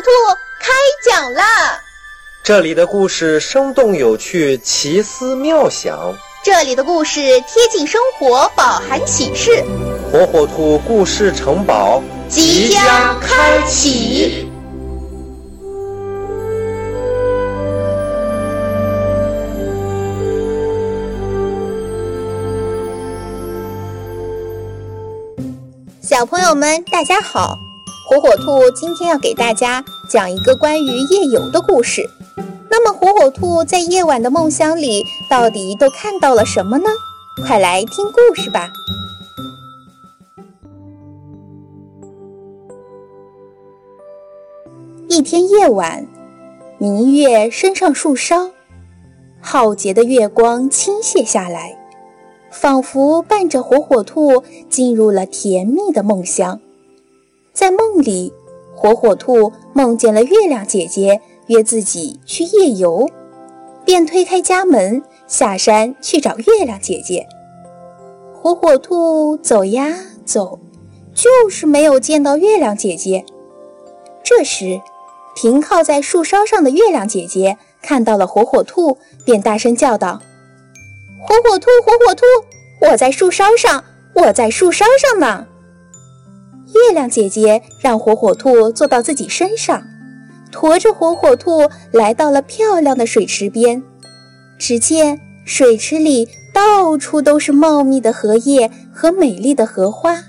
[0.00, 0.10] 兔
[0.60, 0.72] 开
[1.04, 1.80] 讲啦。
[2.42, 6.14] 这里的故事生动有趣，奇思妙想。
[6.42, 9.62] 这里的故事贴近生活，饱含启示。
[10.10, 14.48] 火火兔故事城堡即将开启。
[26.02, 27.56] 小朋友们，大家好！
[28.10, 32.10] 火火兔今天要给大家讲一个关于夜游的故事。
[32.68, 36.90] 那么，火火兔在夜晚的梦乡里到底都看到了什么呢？
[37.46, 38.72] 快来听故事吧！
[45.08, 46.04] 一天夜晚，
[46.78, 48.50] 明月升上树梢，
[49.40, 51.78] 浩劫的月光倾泻下来。
[52.50, 56.60] 仿佛伴着火火兔进入了甜蜜的梦乡，
[57.52, 58.32] 在梦里，
[58.74, 63.08] 火火兔梦见了月亮姐姐约自己去夜游，
[63.84, 67.26] 便推开家门下山去找月亮姐姐。
[68.32, 70.58] 火火兔走呀走，
[71.12, 73.24] 就是没有见到月亮姐姐。
[74.22, 74.80] 这时，
[75.34, 80.20] 停靠在树梢上的月亮姐姐看到了火火兔，便大声叫道。
[81.20, 82.24] 火火兔，火火兔，
[82.80, 83.84] 我在树梢上，
[84.14, 85.46] 我在树梢上呢。
[86.74, 89.82] 月亮姐姐让火火兔坐到自己身上，
[90.50, 93.82] 驮着火火兔来到了漂亮的水池边。
[94.58, 100.24] 只见水池里到处都是茂密的荷叶和美丽的荷花。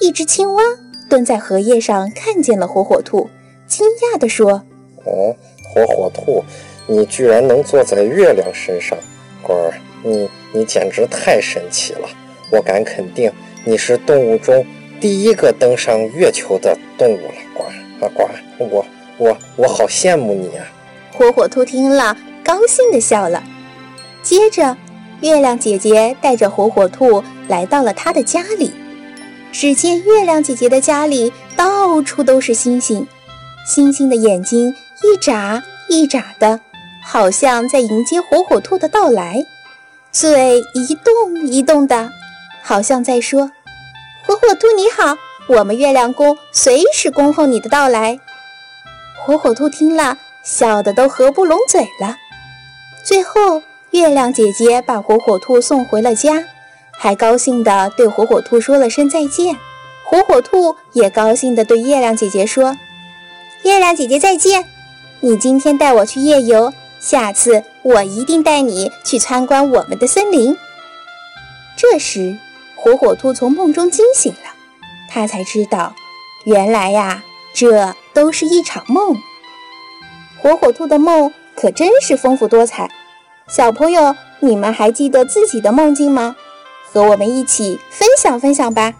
[0.00, 0.62] 一只青蛙
[1.08, 3.28] 蹲在荷叶上，看见了火火兔，
[3.66, 4.62] 惊讶地说
[5.04, 5.36] ：“哦，
[5.74, 6.44] 火火兔，
[6.86, 8.96] 你居然能坐在月亮身上，
[9.42, 12.08] 乖儿。”你你简直太神奇了！
[12.50, 13.30] 我敢肯定，
[13.64, 14.66] 你是动物中
[15.02, 18.22] 第一个登上月球的动物了，呱啊呱！
[18.58, 18.86] 我
[19.18, 20.64] 我我好羡慕你啊！
[21.12, 23.42] 火火兔听了，高兴地笑了。
[24.22, 24.76] 接着，
[25.20, 28.70] 月亮姐姐带着火火兔来到了她的家里。
[29.50, 33.04] 只见月亮姐姐的家里到处都是星星，
[33.66, 36.60] 星星的眼睛一眨一眨的，
[37.04, 39.44] 好像在迎接火火兔的到来。
[40.12, 42.08] 嘴一动一动的，
[42.62, 43.50] 好像在说
[44.42, 45.16] ：“火兔你好，
[45.46, 48.18] 我们月亮宫随时恭候你的到来。”
[49.24, 52.16] 火火兔听了，笑得都合不拢嘴了。
[53.04, 56.42] 最后，月亮姐姐把火火兔送回了家，
[56.90, 59.56] 还高兴地对火火兔说了声再见。
[60.04, 62.76] 火火兔也高兴地对月亮姐姐说
[63.62, 64.64] ：“月亮姐姐再见，
[65.20, 70.56] 你今天带我去夜游。”下次我一定带你去参观我们的森林。
[71.76, 72.36] 这时，
[72.82, 74.50] 火火兔从梦中惊醒了，
[75.08, 75.94] 他才知道，
[76.42, 77.22] 原来呀，
[77.54, 79.16] 这都是一场梦。
[80.42, 82.90] 火火兔的梦可真是丰富多彩。
[83.46, 86.34] 小朋友，你们还记得自己的梦境吗？
[86.92, 88.92] 和我们一起分享分享吧。